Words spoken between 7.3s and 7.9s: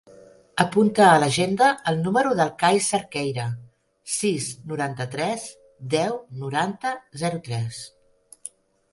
tres.